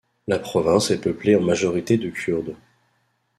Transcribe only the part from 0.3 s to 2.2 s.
province est peuplée en majorité de